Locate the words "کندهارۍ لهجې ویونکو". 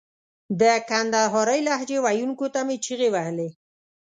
0.89-2.45